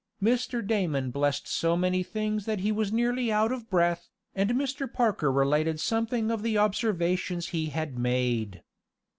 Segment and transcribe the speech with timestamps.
[0.19, 0.65] Mr.
[0.65, 4.91] Damon blessed so many things that he was nearly out of breath, and Mr.
[4.91, 8.63] Parker related something of the observations he had made.